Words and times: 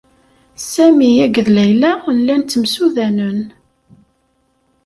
Sami 0.71 1.09
akked 1.25 1.47
Layla 1.55 1.91
llan 2.17 2.41
ttemsudanen. 2.43 3.39